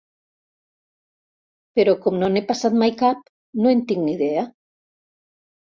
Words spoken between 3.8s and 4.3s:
tinc ni